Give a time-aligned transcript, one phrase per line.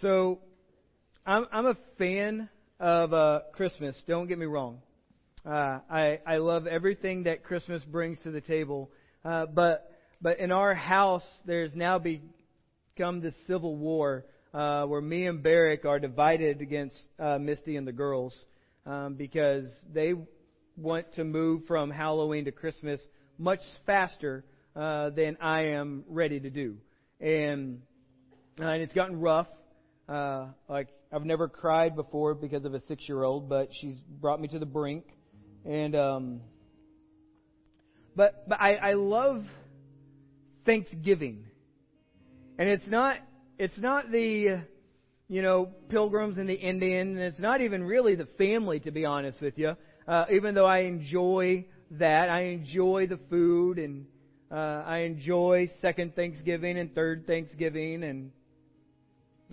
[0.00, 0.40] So,
[1.26, 2.48] I'm I'm a fan
[2.80, 3.96] of uh, Christmas.
[4.06, 4.78] Don't get me wrong.
[5.46, 8.90] Uh, I I love everything that Christmas brings to the table.
[9.24, 15.26] Uh, but but in our house, there's now become this civil war uh, where me
[15.26, 18.34] and Barrick are divided against uh, Misty and the girls
[18.86, 20.14] um, because they
[20.76, 23.00] want to move from Halloween to Christmas
[23.38, 24.44] much faster
[24.76, 26.76] uh, than I am ready to do,
[27.20, 27.80] and
[28.60, 29.46] uh, and it's gotten rough.
[30.08, 34.58] Uh, like I've never cried before because of a six-year-old, but she's brought me to
[34.58, 35.04] the brink,
[35.64, 36.40] and um,
[38.14, 39.44] but but I, I love
[40.66, 41.46] Thanksgiving,
[42.58, 43.16] and it's not
[43.58, 44.60] it's not the
[45.28, 49.06] you know pilgrims and the Indian, and it's not even really the family, to be
[49.06, 49.74] honest with you.
[50.06, 54.04] Uh, even though I enjoy that, I enjoy the food, and
[54.50, 58.32] uh, I enjoy second Thanksgiving and third Thanksgiving, and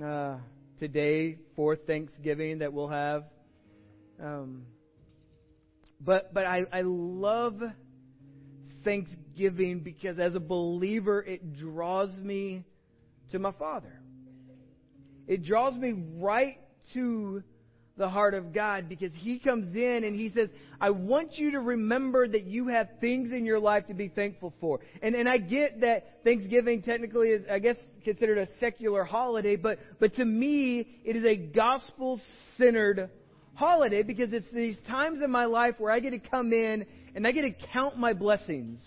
[0.03, 0.37] uh,
[0.79, 3.25] today for Thanksgiving that we'll have.
[4.21, 4.63] Um,
[5.99, 7.61] but but I, I love
[8.83, 12.63] Thanksgiving because as a believer it draws me
[13.31, 14.01] to my Father.
[15.27, 16.57] It draws me right
[16.93, 17.43] to
[17.97, 20.49] the heart of God because He comes in and He says,
[20.79, 24.53] I want you to remember that you have things in your life to be thankful
[24.59, 24.79] for.
[25.01, 29.79] And, and I get that Thanksgiving technically is, I guess, considered a secular holiday, but,
[29.99, 32.19] but to me, it is a gospel
[32.57, 33.09] centered
[33.53, 36.85] holiday because it's these times in my life where I get to come in
[37.15, 38.81] and I get to count my blessings.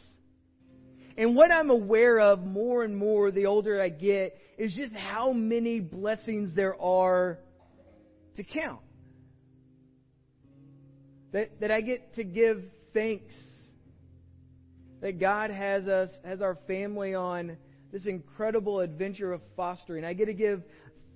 [1.16, 5.32] And what I'm aware of more and more the older I get is just how
[5.32, 7.38] many blessings there are
[8.36, 8.80] to count.
[11.32, 12.62] That, that I get to give
[12.92, 13.32] thanks
[15.04, 17.56] that God has us, has our family on
[17.94, 20.04] this incredible adventure of fostering.
[20.04, 20.64] I get to give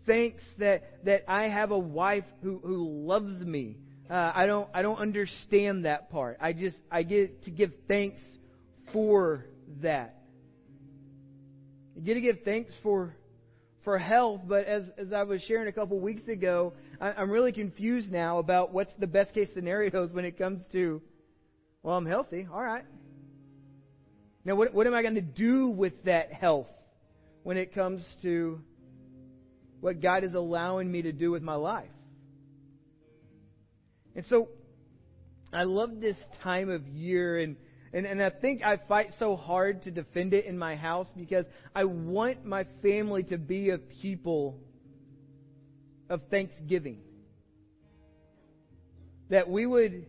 [0.07, 3.79] thanks that, that I have a wife who, who loves me.
[4.09, 6.39] Uh, I don't I don't understand that part.
[6.41, 8.21] I just I get to give thanks
[8.93, 9.45] for
[9.83, 10.23] that.
[11.97, 13.15] You get to give thanks for
[13.85, 17.53] for health, but as as I was sharing a couple weeks ago, I, I'm really
[17.53, 21.03] confused now about what's the best case scenarios when it comes to,
[21.83, 22.85] well, I'm healthy, all right.
[24.45, 26.69] Now, what what am I going to do with that health
[27.43, 28.61] when it comes to
[29.81, 31.91] what God is allowing me to do with my life?
[34.15, 34.49] And so,
[35.53, 37.57] I love this time of year and
[37.93, 41.47] and, and I think I fight so hard to defend it in my house because
[41.75, 44.59] I want my family to be a people
[46.11, 46.99] of thanksgiving.
[49.31, 50.07] That we would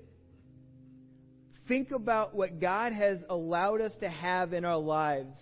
[1.70, 5.42] think about what God has allowed us to have in our lives.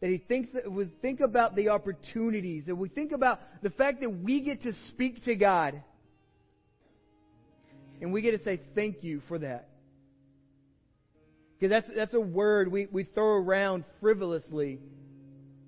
[0.00, 4.02] That He thinks that we think about the opportunities, that we think about the fact
[4.02, 5.82] that we get to speak to God.
[8.00, 9.70] And we get to say thank you for that.
[11.58, 14.78] Because that's, that's a word we, we throw around frivolously,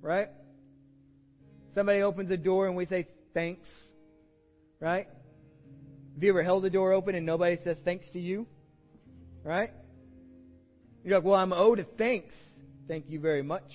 [0.03, 0.29] right?
[1.75, 3.67] Somebody opens a door and we say thanks,
[4.81, 5.09] right?
[6.15, 8.47] Have you ever held the door open and nobody says thanks to you?
[9.45, 9.71] Right?
[11.05, 12.35] You're like, well, I'm owed a thanks.
[12.87, 13.71] Thank you very much.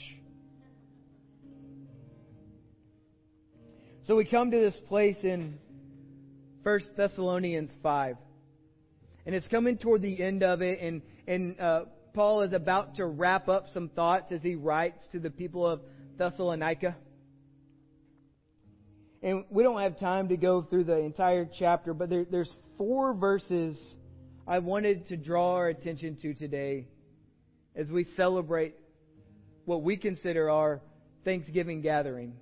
[4.05, 5.57] So we come to this place in
[6.63, 8.17] 1 Thessalonians 5.
[9.25, 11.81] And it's coming toward the end of it, and, and uh,
[12.13, 15.79] Paul is about to wrap up some thoughts as he writes to the people of
[16.17, 16.95] Thessalonica.
[19.21, 23.13] And we don't have time to go through the entire chapter, but there, there's four
[23.13, 23.77] verses
[24.47, 26.87] I wanted to draw our attention to today
[27.75, 28.75] as we celebrate
[29.65, 30.81] what we consider our
[31.23, 32.33] Thanksgiving gathering.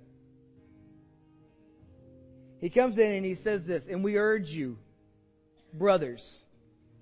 [2.60, 4.78] He comes in and he says this, and we urge you,
[5.74, 6.22] brothers.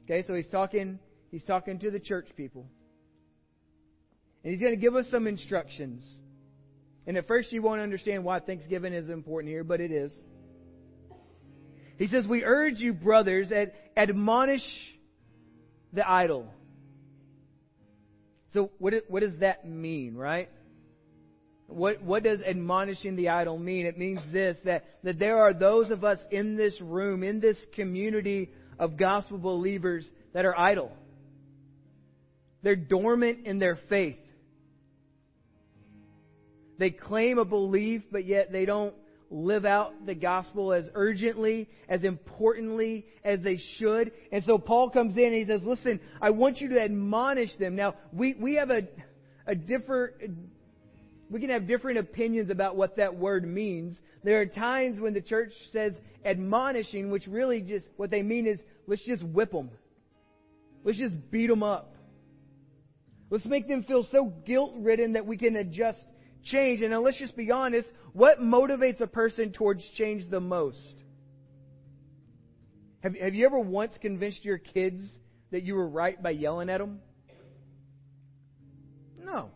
[0.05, 0.99] Okay, so he's talking
[1.31, 2.67] He's talking to the church people.
[4.43, 6.03] And he's going to give us some instructions.
[7.07, 10.13] And at first you won't understand why Thanksgiving is important here, but it is.
[12.01, 14.63] He says, We urge you, brothers, ad- admonish
[15.93, 16.47] the idle.
[18.55, 20.49] So what, what does that mean, right?
[21.67, 23.85] What, what does admonishing the idle mean?
[23.85, 27.59] It means this, that, that there are those of us in this room, in this
[27.75, 28.49] community
[28.79, 30.91] of gospel believers that are idle.
[32.63, 34.17] They're dormant in their faith.
[36.79, 38.95] They claim a belief, but yet they don't
[39.31, 44.11] live out the gospel as urgently, as importantly as they should.
[44.33, 47.77] And so Paul comes in and he says, Listen, I want you to admonish them.
[47.77, 48.83] Now, we, we have a,
[49.47, 50.15] a different,
[51.31, 53.97] we can have different opinions about what that word means.
[54.25, 55.93] There are times when the church says
[56.25, 59.71] admonishing, which really just, what they mean is, let's just whip them.
[60.85, 61.95] Let's just beat them up.
[63.31, 66.01] Let's make them feel so guilt ridden that we can adjust
[66.45, 66.81] change.
[66.81, 70.79] And now let's just be honest what motivates a person towards change the most?
[73.01, 75.03] Have, have you ever once convinced your kids
[75.51, 77.01] that you were right by yelling at them?
[79.19, 79.51] No.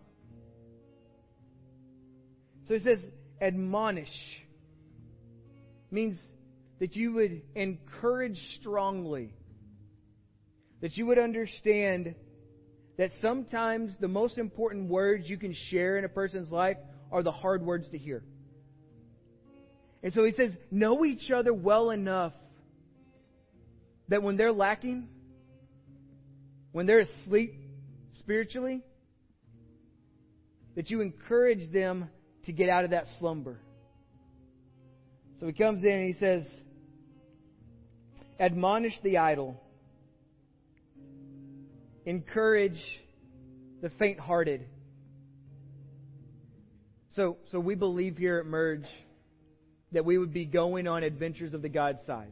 [2.67, 2.99] So it says,
[3.41, 4.09] admonish.
[5.91, 6.17] Means
[6.81, 9.35] that you would encourage strongly.
[10.81, 12.15] That you would understand
[12.99, 16.77] that sometimes the most important words you can share in a person's life
[17.11, 18.23] are the hard words to hear.
[20.05, 22.35] And so he says, know each other well enough
[24.09, 25.09] that when they're lacking,
[26.73, 27.55] when they're asleep
[28.19, 28.83] spiritually,
[30.77, 32.11] that you encourage them
[32.45, 33.59] to get out of that slumber.
[35.41, 36.45] So he comes in and he says,
[38.39, 39.59] Admonish the idle,
[42.05, 42.81] encourage
[43.81, 44.67] the faint hearted.
[47.17, 48.85] So, so we believe here at Merge
[49.95, 52.29] that we would be going on adventures of the God size.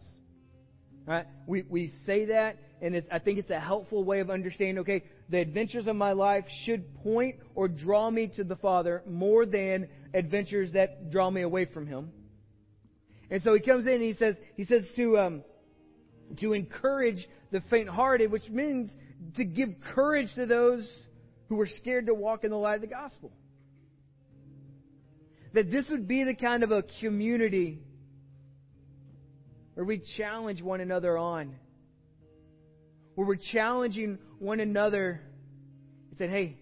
[1.07, 1.27] Right?
[1.47, 5.39] We, we say that, and I think it's a helpful way of understanding, okay, the
[5.39, 10.73] adventures of my life should point or draw me to the Father more than adventures
[10.75, 12.11] that draw me away from Him.
[13.31, 15.43] And so he comes in and he says, he says to, um,
[16.41, 18.91] to encourage the faint-hearted, which means
[19.37, 20.87] to give courage to those
[21.49, 23.33] who are scared to walk in the light of the gospel.
[25.55, 27.79] That this would be the kind of a community
[29.75, 31.55] where we challenge one another on.
[33.15, 35.21] Where we're challenging one another
[36.11, 36.57] and saying, hey,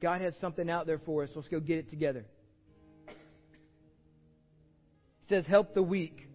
[0.00, 1.30] God has something out there for us.
[1.34, 2.24] Let's go get it together
[3.08, 3.14] It
[5.28, 6.28] says, help the weak.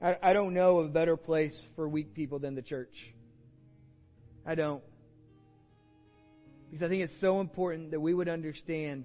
[0.00, 2.94] I, I don't know of a better place for weak people than the church.
[4.44, 4.82] I don't.
[6.72, 9.04] Because I think it's so important that we would understand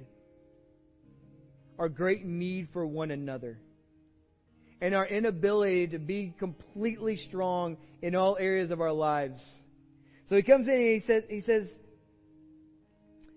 [1.78, 3.60] our great need for one another
[4.80, 9.42] and our inability to be completely strong in all areas of our lives.
[10.30, 11.68] So he comes in and he says, he says,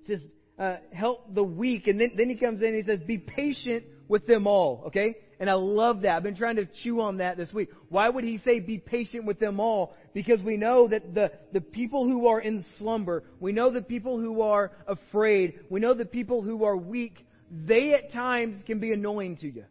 [0.07, 0.21] says
[0.57, 1.89] uh, help the weak.
[1.89, 5.17] And then, then he comes in and he says, be patient with them all, okay?
[5.41, 6.17] And I love that.
[6.17, 7.71] I've been trying to chew on that this week.
[7.89, 9.95] Why would he say be patient with them all?
[10.13, 14.21] Because we know that the, the people who are in slumber, we know the people
[14.21, 18.93] who are afraid, we know the people who are weak, they at times can be
[18.93, 19.65] annoying to you.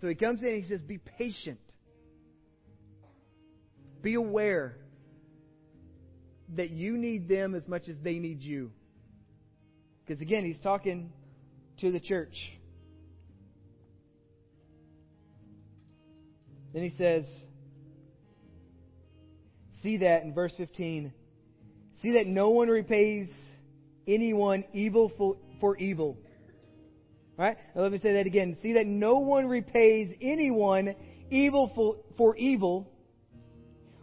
[0.00, 1.60] So he comes in and he says, Be patient.
[4.02, 4.78] Be aware
[6.56, 8.72] that you need them as much as they need you.
[10.06, 11.12] Because again, he's talking
[11.82, 12.34] to the church.
[16.72, 17.24] Then he says,
[19.82, 21.12] See that in verse 15.
[22.02, 23.28] See that no one repays
[24.06, 25.12] anyone evil
[25.60, 26.18] for, evil.
[27.38, 27.56] All right?
[27.74, 28.56] Now let me say that again.
[28.62, 30.94] See that no one repays anyone
[31.30, 32.90] evil for, for evil,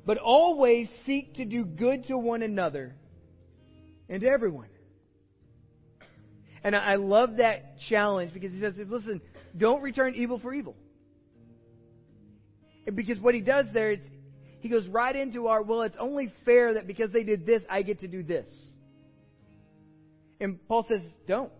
[0.05, 2.95] but always seek to do good to one another
[4.09, 4.69] and to everyone.
[6.63, 9.21] And I love that challenge because he says, listen,
[9.55, 10.75] don't return evil for evil.
[12.93, 13.99] Because what he does there is
[14.59, 17.81] he goes right into our, well, it's only fair that because they did this, I
[17.81, 18.47] get to do this.
[20.39, 21.51] And Paul says, don't.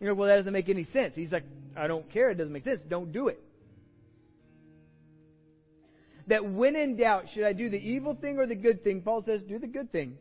[0.00, 1.14] You know, well, that doesn't make any sense.
[1.14, 1.44] He's like,
[1.76, 2.30] I don't care.
[2.30, 2.80] It doesn't make sense.
[2.88, 3.40] Don't do it.
[6.26, 9.02] That when in doubt, should I do the evil thing or the good thing?
[9.02, 10.16] Paul says, do the good thing.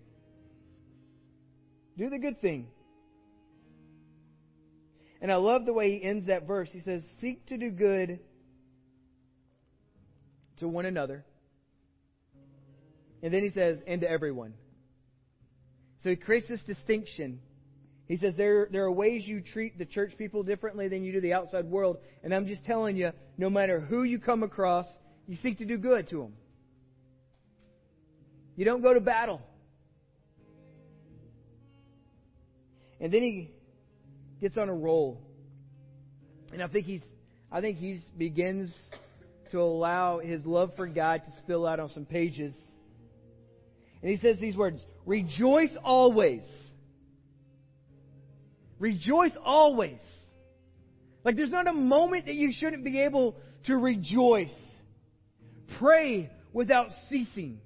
[1.97, 2.67] Do the good thing.
[5.21, 6.67] And I love the way he ends that verse.
[6.71, 8.19] He says, Seek to do good
[10.59, 11.25] to one another.
[13.21, 14.53] And then he says, and to everyone.
[16.03, 17.39] So he creates this distinction.
[18.07, 21.21] He says there, there are ways you treat the church people differently than you do
[21.21, 21.97] the outside world.
[22.23, 24.85] And I'm just telling you, no matter who you come across,
[25.27, 26.33] you seek to do good to them.
[28.55, 29.41] You don't go to battle.
[32.99, 33.51] And then he
[34.41, 35.21] gets on a roll.
[36.51, 37.01] And I think he's
[37.51, 38.71] I think he begins
[39.53, 42.53] to allow his love for God to spill out on some pages.
[44.01, 46.41] And he says these words, rejoice always.
[48.79, 49.99] Rejoice always.
[51.23, 53.35] Like there's not a moment that you shouldn't be able
[53.67, 54.49] to rejoice.
[55.77, 57.59] Pray without ceasing.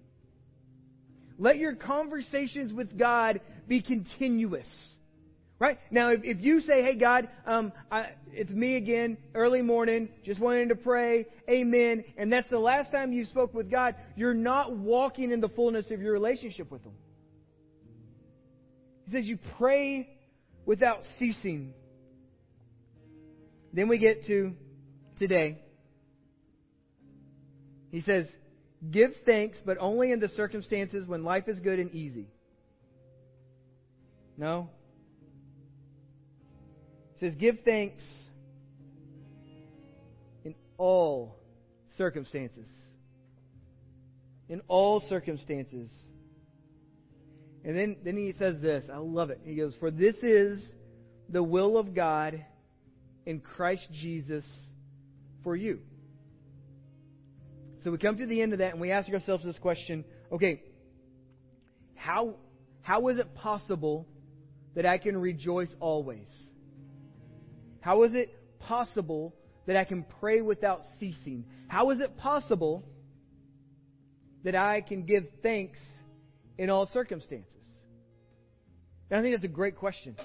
[1.39, 4.67] Let your conversations with God be continuous
[5.59, 5.79] Right?
[5.89, 10.39] Now, if, if you say, hey, God, um, I, it's me again, early morning, just
[10.39, 14.75] wanting to pray, amen, and that's the last time you spoke with God, you're not
[14.75, 16.91] walking in the fullness of your relationship with Him.
[19.05, 20.07] He says you pray
[20.65, 21.73] without ceasing.
[23.73, 24.53] Then we get to
[25.17, 25.57] today.
[27.89, 28.27] He says,
[28.91, 32.27] Give thanks, but only in the circumstances when life is good and easy.
[34.37, 34.69] No?
[37.19, 38.03] Says, Give thanks
[40.43, 41.37] in all
[41.97, 42.65] circumstances.
[44.49, 45.89] In all circumstances.
[47.63, 48.85] And then, then he says this.
[48.91, 49.41] I love it.
[49.43, 50.61] He goes, For this is
[51.29, 52.45] the will of God
[53.25, 54.45] in Christ Jesus
[55.43, 55.79] for you.
[57.83, 60.61] So we come to the end of that and we ask ourselves this question okay,
[61.95, 62.35] how,
[62.81, 64.07] how is it possible
[64.75, 66.27] that I can rejoice always?
[67.81, 69.33] How is it possible
[69.65, 71.45] that I can pray without ceasing?
[71.67, 72.83] How is it possible
[74.43, 75.77] that I can give thanks
[76.57, 77.51] in all circumstances?
[79.09, 80.15] And I think that's a great question.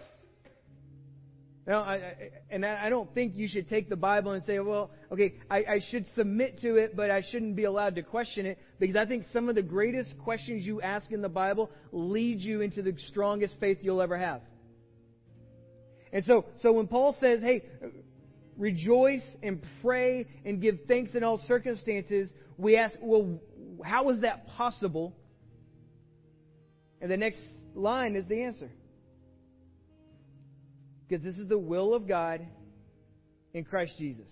[1.65, 2.15] Now, I, I,
[2.51, 5.81] and I don't think you should take the Bible and say, well, okay, I, I
[5.91, 9.27] should submit to it, but I shouldn't be allowed to question it, because I think
[9.33, 13.55] some of the greatest questions you ask in the Bible lead you into the strongest
[13.61, 14.41] faith you'll ever have.
[16.13, 17.63] And so, so when Paul says, hey,
[18.59, 22.29] rejoice and pray and give thanks in all circumstances,
[22.59, 23.41] we ask, well,
[23.83, 25.15] how is that possible?
[27.01, 27.41] And the next
[27.75, 28.71] line is the answer.
[31.09, 32.47] Because this is the will of God
[33.55, 34.29] in Christ Jesus.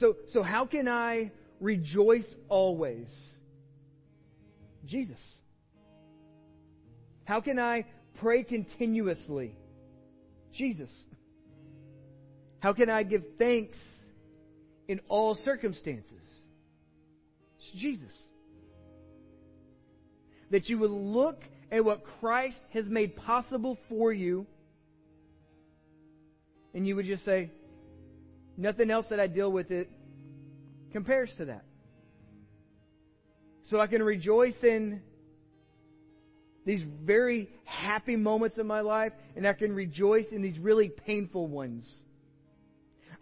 [0.00, 3.06] So, so how can I rejoice always?
[4.84, 5.18] Jesus.
[7.24, 7.84] How can I
[8.18, 9.56] pray continuously?
[10.54, 10.90] Jesus.
[12.60, 13.76] How can I give thanks
[14.88, 16.12] in all circumstances?
[17.58, 18.12] It's Jesus.
[20.50, 24.46] That you would look at what Christ has made possible for you,
[26.74, 27.50] and you would just say,
[28.56, 29.90] nothing else that I deal with it
[30.92, 31.64] compares to that.
[33.70, 35.02] So I can rejoice in
[36.66, 41.46] these very happy moments in my life, and I can rejoice in these really painful
[41.46, 41.88] ones.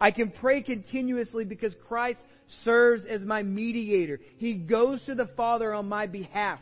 [0.01, 2.19] I can pray continuously because Christ
[2.63, 4.19] serves as my mediator.
[4.37, 6.59] He goes to the Father on my behalf.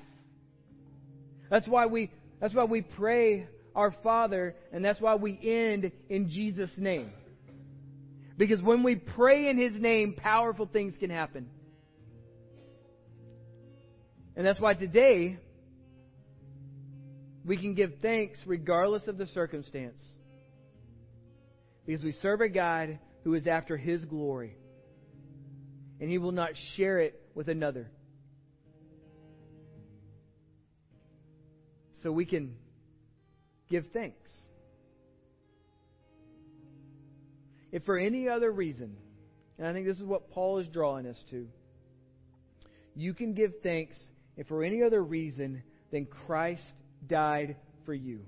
[1.49, 6.29] That's why we that's why we pray our Father and that's why we end in
[6.29, 7.11] Jesus name.
[8.37, 11.47] Because when we pray in his name, powerful things can happen.
[14.35, 15.37] And that's why today
[17.45, 20.01] we can give thanks regardless of the circumstance.
[21.85, 24.55] Because we serve a God who is after his glory.
[25.99, 27.89] And he will not share it with another.
[32.03, 32.53] so we can
[33.69, 34.29] give thanks.
[37.71, 38.97] If for any other reason,
[39.57, 41.47] and I think this is what Paul is drawing us to,
[42.93, 43.97] you can give thanks
[44.37, 46.61] if for any other reason than Christ
[47.07, 47.55] died
[47.85, 48.19] for you.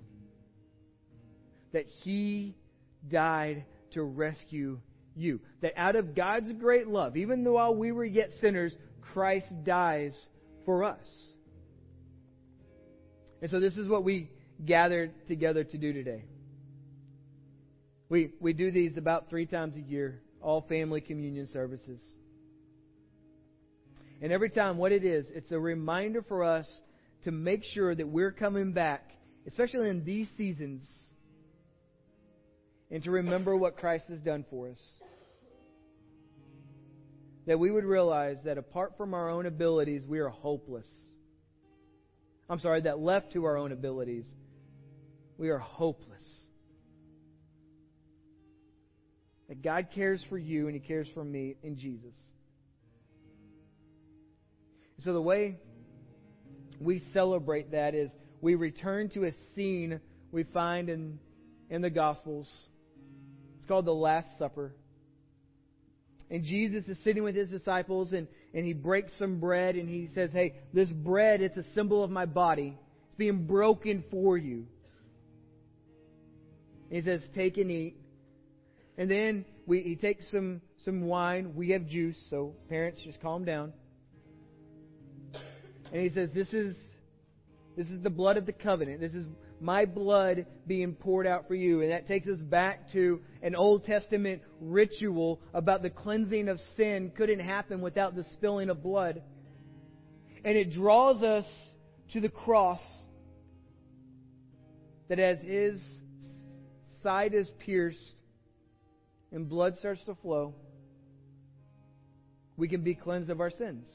[1.74, 2.55] That he
[3.10, 4.79] died to rescue
[5.15, 5.39] you.
[5.62, 8.74] That out of God's great love, even though while we were yet sinners,
[9.13, 10.13] Christ dies
[10.65, 11.05] for us.
[13.41, 14.29] And so this is what we
[14.65, 16.24] gathered together to do today.
[18.10, 22.00] We, we do these about three times a year, all family communion services.
[24.22, 26.67] And every time, what it is, it's a reminder for us
[27.25, 29.10] to make sure that we're coming back,
[29.48, 30.88] especially in these seasons,
[32.91, 34.77] and to remember what Christ has done for us.
[37.48, 40.86] That we would realize that apart from our own abilities, we are hopeless.
[42.48, 44.25] I'm sorry, that left to our own abilities,
[45.39, 46.24] we are hopeless.
[49.50, 52.13] That God cares for you and He cares for me in Jesus.
[55.03, 55.58] So the way
[56.79, 58.10] we celebrate that is
[58.41, 60.00] we return to a scene
[60.32, 61.20] we find in,
[61.70, 62.48] in the Gospels.
[63.58, 64.74] It's called the Last Supper.
[66.29, 70.10] And Jesus is sitting with his disciples and and he breaks some bread and he
[70.15, 72.77] says, Hey, this bread, it's a symbol of my body.
[73.10, 74.65] It's being broken for you.
[76.89, 77.98] And he says, Take and eat.
[78.98, 81.53] And then we, he takes some, some wine.
[81.53, 83.74] We have juice, so parents, just calm down.
[85.95, 86.75] And he says, This is
[87.77, 88.99] this is the blood of the covenant.
[88.99, 89.25] This is
[89.61, 91.81] my blood being poured out for you.
[91.81, 97.13] And that takes us back to an Old Testament ritual about the cleansing of sin
[97.15, 99.21] couldn't happen without the spilling of blood.
[100.43, 101.45] And it draws us
[102.11, 102.81] to the cross
[105.07, 105.79] that as his
[107.03, 108.15] side is pierced
[109.31, 110.55] and blood starts to flow,
[112.57, 113.85] we can be cleansed of our sins.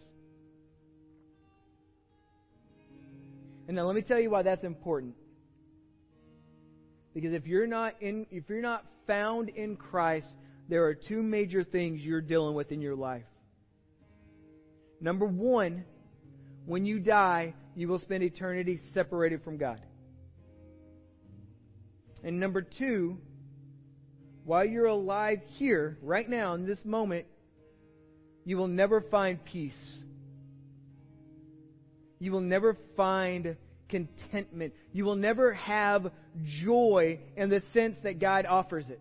[3.70, 5.14] And now let me tell you why that's important.
[7.14, 10.26] Because if you're not in if you're not found in Christ,
[10.68, 13.22] there are two major things you're dealing with in your life.
[15.00, 15.84] Number 1,
[16.66, 19.80] when you die, you will spend eternity separated from God.
[22.24, 23.18] And number 2,
[24.44, 27.26] while you're alive here, right now, in this moment,
[28.44, 29.99] you will never find peace.
[32.20, 33.56] You will never find
[33.88, 34.74] contentment.
[34.92, 36.12] You will never have
[36.62, 39.00] joy in the sense that God offers it.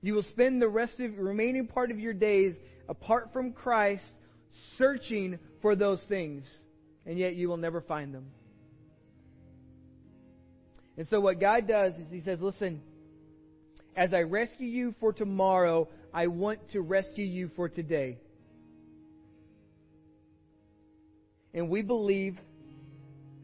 [0.00, 2.54] You will spend the rest of the remaining part of your days
[2.88, 4.02] apart from Christ
[4.78, 6.44] searching for those things,
[7.04, 8.26] and yet you will never find them.
[10.96, 12.80] And so what God does is He says, listen,
[13.96, 18.18] as I rescue you for tomorrow, I want to rescue you for today.
[21.54, 22.38] And we believe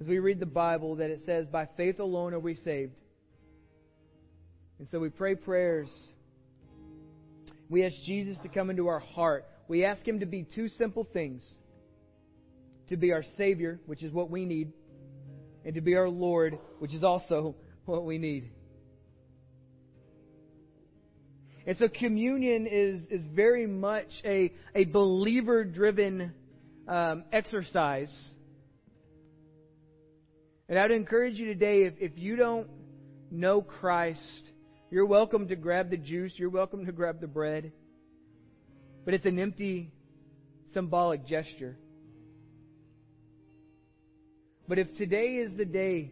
[0.00, 2.92] as we read the Bible that it says, by faith alone are we saved.
[4.78, 5.88] And so we pray prayers.
[7.68, 9.44] We ask Jesus to come into our heart.
[9.66, 11.42] We ask Him to be two simple things
[12.88, 14.72] to be our Savior, which is what we need,
[15.64, 18.50] and to be our Lord, which is also what we need.
[21.66, 26.32] And so communion is, is very much a, a believer driven
[26.88, 28.12] um, exercise
[30.68, 32.68] and I'd encourage you today, if, if you don't
[33.30, 34.20] know Christ,
[34.90, 37.72] you're welcome to grab the juice, you're welcome to grab the bread.
[39.06, 39.90] But it's an empty,
[40.74, 41.78] symbolic gesture.
[44.68, 46.10] But if today is the day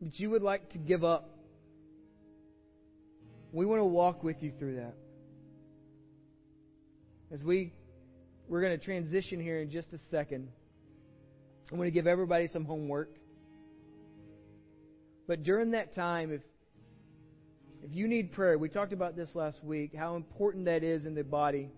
[0.00, 1.38] that you would like to give up,
[3.52, 4.94] we want to walk with you through that.
[7.34, 7.72] As we
[8.50, 10.48] we're going to transition here in just a second.
[11.70, 13.10] I'm going to give everybody some homework.
[15.28, 16.40] But during that time, if
[17.82, 21.14] if you need prayer, we talked about this last week, how important that is in
[21.14, 21.70] the body.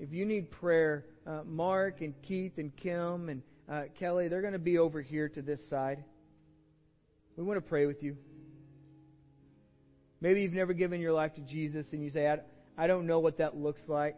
[0.00, 4.54] If you need prayer, uh, Mark and Keith and Kim and uh, Kelly, they're going
[4.54, 6.02] to be over here to this side.
[7.36, 8.16] We want to pray with you.
[10.22, 12.38] Maybe you've never given your life to Jesus and you say, I,
[12.76, 14.16] I don't know what that looks like.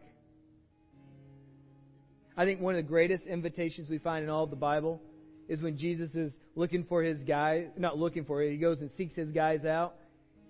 [2.37, 5.01] I think one of the greatest invitations we find in all of the Bible
[5.49, 8.91] is when Jesus is looking for his guys, not looking for it, he goes and
[8.97, 9.95] seeks his guys out,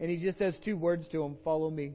[0.00, 1.92] and he just says two words to them follow me.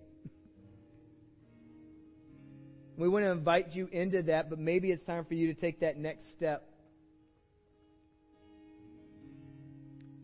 [2.98, 5.80] We want to invite you into that, but maybe it's time for you to take
[5.80, 6.66] that next step.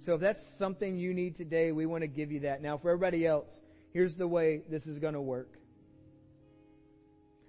[0.05, 2.61] So if that's something you need today, we want to give you that.
[2.61, 3.49] Now, for everybody else,
[3.93, 5.49] here's the way this is going to work.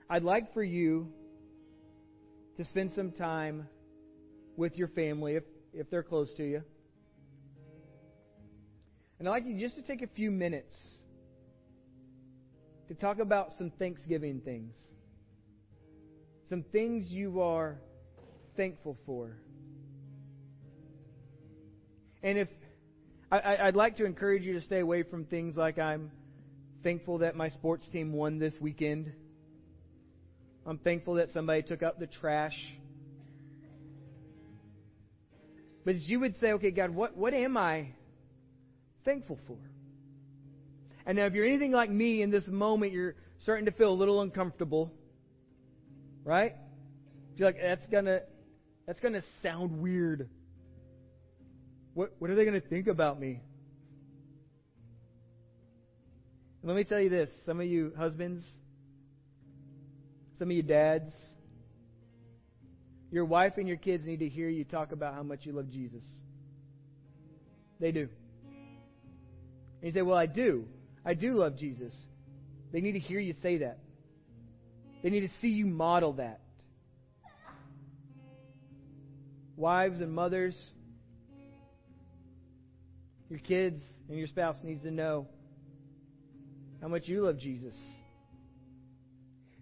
[0.08, 1.08] I'd like for you
[2.56, 3.68] to spend some time
[4.56, 6.62] with your family if, if they're close to you.
[9.18, 10.74] And I'd like you just to take a few minutes
[12.88, 14.72] to talk about some Thanksgiving things.
[16.48, 17.78] Some things you are
[18.56, 19.36] thankful for.
[22.22, 22.48] And if
[23.30, 26.10] I, I'd like to encourage you to stay away from things like I'm
[26.82, 29.12] thankful that my sports team won this weekend.
[30.66, 32.56] I'm thankful that somebody took up the trash.
[35.84, 37.90] But as you would say, okay, God, what, what am I
[39.04, 39.56] thankful for?
[41.06, 43.94] And now, if you're anything like me in this moment, you're starting to feel a
[43.94, 44.92] little uncomfortable,
[46.24, 46.56] right?
[47.36, 48.22] You're like, that's gonna,
[48.88, 50.28] that's gonna sound weird.
[51.94, 53.40] What, what are they gonna think about me?
[56.62, 58.44] And let me tell you this: some of you husbands,
[60.38, 61.12] some of you dads,
[63.10, 65.70] your wife and your kids need to hear you talk about how much you love
[65.70, 66.02] Jesus.
[67.80, 68.08] They do.
[69.80, 70.64] And you say, Well, I do.
[71.04, 71.92] I do love Jesus.
[72.72, 73.78] They need to hear you say that.
[75.02, 76.40] They need to see you model that.
[79.56, 80.54] Wives and mothers,
[83.30, 85.26] your kids and your spouse needs to know
[86.82, 87.74] how much you love Jesus.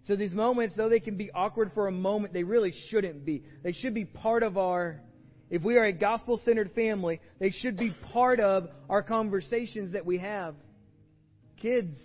[0.07, 3.43] So these moments, though they can be awkward for a moment, they really shouldn't be.
[3.63, 5.01] They should be part of our
[5.49, 10.05] If we are a gospel centered family, they should be part of our conversations that
[10.05, 10.55] we have.
[11.61, 11.97] Kids,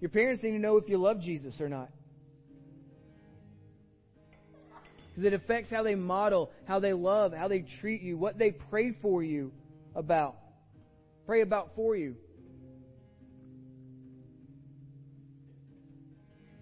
[0.00, 1.90] your parents need to know if you love Jesus or not.
[5.08, 8.50] Because it affects how they model, how they love, how they treat you, what they
[8.50, 9.50] pray for you
[9.94, 10.36] about.
[11.26, 12.16] Pray about for you.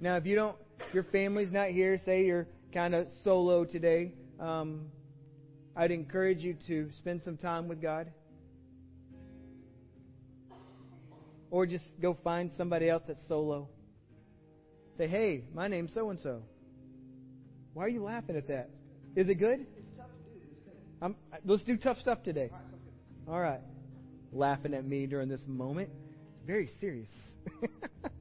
[0.00, 0.56] Now, if you don't,
[0.92, 4.82] your family's not here, say you're kind of solo today, um,
[5.74, 8.10] I'd encourage you to spend some time with God.
[11.50, 13.68] Or just go find somebody else that's solo.
[14.98, 16.42] Say, hey, my name's so and so.
[17.72, 18.70] Why are you laughing at that?
[19.14, 19.66] Is it good?
[21.00, 22.50] I'm, let's do tough stuff today.
[23.28, 23.60] All right.
[24.32, 25.90] Laughing at me during this moment.
[26.36, 27.08] It's very serious.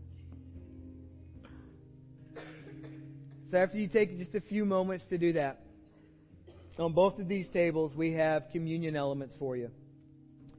[3.55, 5.61] so after you take just a few moments to do that,
[6.77, 9.71] on both of these tables we have communion elements for you.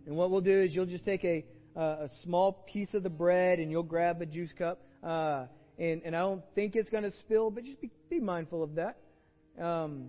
[0.06, 1.44] And what we'll do is you'll just take a,
[1.76, 4.80] uh, a small piece of the bread and you'll grab a juice cup.
[5.02, 5.44] Uh,
[5.78, 8.76] and, and I don't think it's going to spill, but just be, be mindful of
[8.76, 8.96] that.
[9.62, 10.06] Um,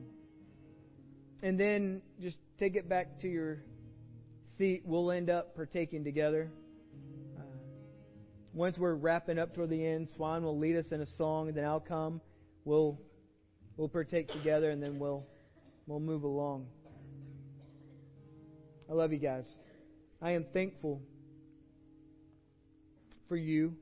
[1.43, 3.63] and then just take it back to your
[4.57, 4.83] seat.
[4.85, 6.49] We'll end up partaking together.
[7.37, 7.41] Uh,
[8.53, 11.57] once we're wrapping up toward the end, Swan will lead us in a song, and
[11.57, 12.21] then I'll come.
[12.67, 12.99] We'll
[13.77, 15.25] we'll partake together, and then we'll
[15.85, 16.65] we'll move along.
[18.89, 19.45] I love you guys.
[20.21, 21.01] I am thankful
[23.29, 23.73] for you.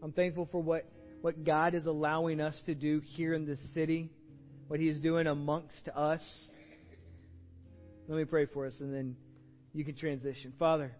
[0.00, 0.88] I'm thankful for what,
[1.20, 4.08] what God is allowing us to do here in this city,
[4.68, 6.22] what He is doing amongst us.
[8.06, 9.16] Let me pray for us, and then
[9.74, 10.52] you can transition.
[10.60, 10.92] Father,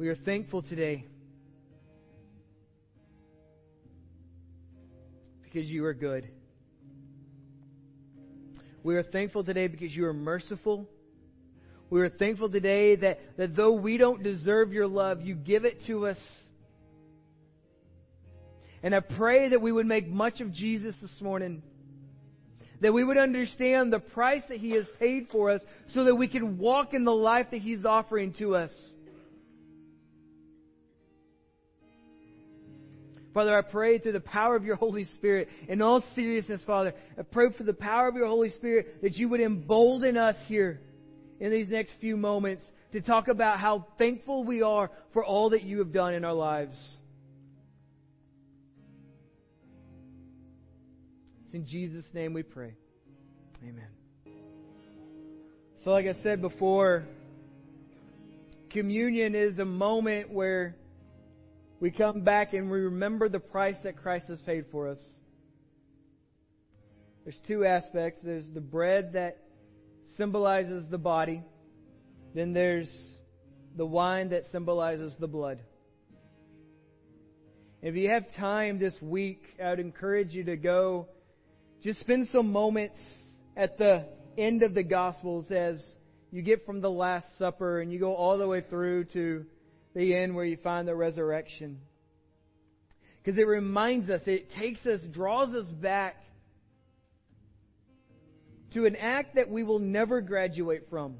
[0.00, 1.04] we are thankful today
[5.44, 6.26] because you are good.
[8.82, 10.88] We are thankful today because you are merciful.
[11.90, 15.84] We are thankful today that, that though we don't deserve your love, you give it
[15.86, 16.16] to us.
[18.82, 21.62] And I pray that we would make much of Jesus this morning.
[22.80, 25.60] That we would understand the price that He has paid for us
[25.92, 28.70] so that we can walk in the life that He's offering to us.
[33.40, 37.22] Father, I pray through the power of your Holy Spirit, in all seriousness, Father, I
[37.22, 40.78] pray for the power of your Holy Spirit that you would embolden us here
[41.38, 45.62] in these next few moments to talk about how thankful we are for all that
[45.62, 46.76] you have done in our lives.
[51.46, 52.74] It's in Jesus' name we pray.
[53.62, 53.88] Amen.
[55.82, 57.06] So, like I said before,
[58.68, 60.76] communion is a moment where
[61.80, 64.98] we come back and we remember the price that Christ has paid for us.
[67.24, 68.20] There's two aspects.
[68.22, 69.38] There's the bread that
[70.18, 71.42] symbolizes the body.
[72.34, 72.88] Then there's
[73.76, 75.58] the wine that symbolizes the blood.
[77.82, 81.08] If you have time this week, I would encourage you to go
[81.82, 82.98] just spend some moments
[83.56, 84.04] at the
[84.36, 85.76] end of the Gospels as
[86.30, 89.46] you get from the Last Supper and you go all the way through to
[89.94, 91.78] the end where you find the resurrection.
[93.22, 96.16] Because it reminds us, it takes us, draws us back
[98.72, 101.16] to an act that we will never graduate from.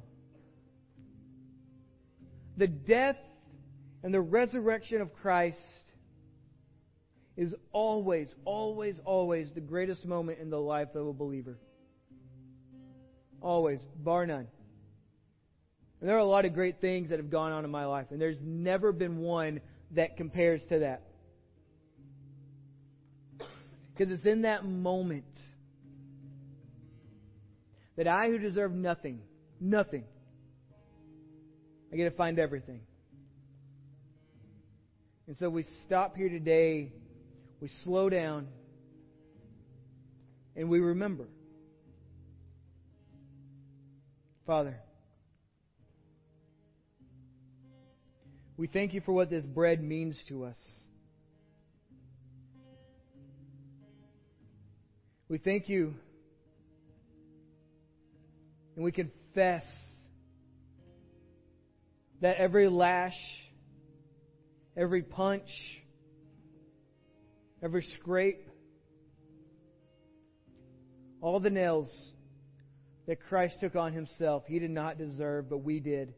[2.56, 3.16] The death
[4.02, 5.58] and the resurrection of Christ
[7.36, 11.58] is always, always, always the greatest moment in the life of a believer.
[13.40, 14.46] Always, bar none.
[16.00, 18.06] And there are a lot of great things that have gone on in my life,
[18.10, 19.60] and there's never been one
[19.92, 21.02] that compares to that.
[23.92, 25.24] Because it's in that moment
[27.96, 29.20] that I, who deserve nothing,
[29.60, 30.04] nothing,
[31.92, 32.80] I get to find everything.
[35.26, 36.92] And so we stop here today,
[37.60, 38.48] we slow down,
[40.56, 41.26] and we remember.
[44.46, 44.78] Father,
[48.60, 50.58] we thank you for what this bread means to us.
[55.30, 55.94] We thank you
[58.76, 59.62] and we confess
[62.20, 63.16] that every lash,
[64.76, 65.48] every punch,
[67.62, 68.46] every scrape,
[71.22, 71.88] all the nails
[73.06, 76.12] that Christ took on himself, he did not deserve, but we did.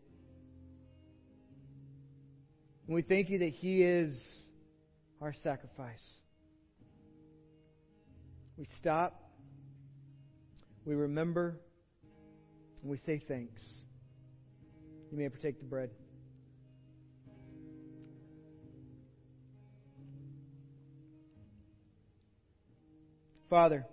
[2.86, 4.12] And we thank you that he is
[5.20, 6.00] our sacrifice.
[8.62, 9.30] we stop,
[10.84, 11.56] we remember,
[12.80, 13.60] and we say thanks.
[15.10, 15.90] You may partake the bread.
[23.50, 23.84] Father,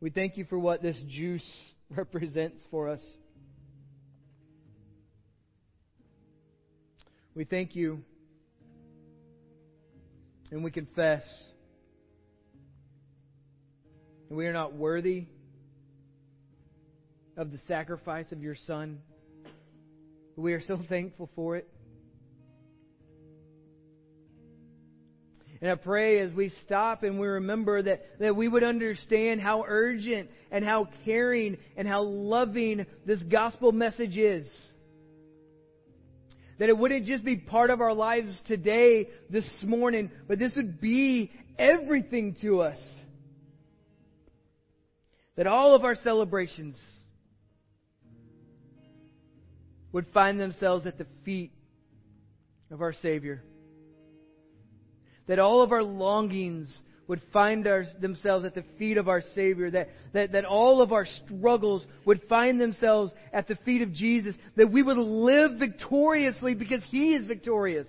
[0.00, 1.42] we thank you for what this juice
[1.90, 3.00] represents for us.
[7.34, 8.02] We thank you
[10.50, 11.22] and we confess
[14.28, 15.26] that we are not worthy
[17.36, 18.98] of the sacrifice of your Son.
[20.36, 21.68] We are so thankful for it.
[25.60, 29.64] And I pray as we stop and we remember that, that we would understand how
[29.66, 34.46] urgent and how caring and how loving this gospel message is.
[36.58, 40.80] That it wouldn't just be part of our lives today, this morning, but this would
[40.80, 42.78] be everything to us.
[45.36, 46.76] That all of our celebrations
[49.92, 51.52] would find themselves at the feet
[52.70, 53.42] of our Savior
[55.28, 56.74] that all of our longings
[57.08, 60.92] would find our, themselves at the feet of our Savior, that, that, that all of
[60.92, 66.54] our struggles would find themselves at the feet of Jesus, that we would live victoriously
[66.54, 67.88] because He is victorious.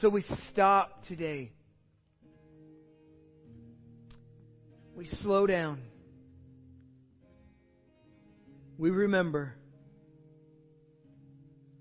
[0.00, 1.52] So we stop today.
[4.96, 5.80] We slow down.
[8.76, 9.54] We remember.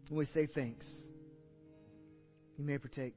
[0.10, 0.86] And we say thanks.
[2.58, 3.16] You may partake.